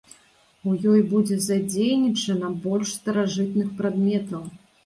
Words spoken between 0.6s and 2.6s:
У ёй будзе задзейнічана